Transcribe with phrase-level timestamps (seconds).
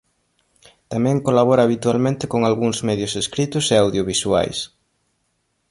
[0.91, 4.57] Tamén colabora habitualmente con algúns medios escritos e audiovisuais.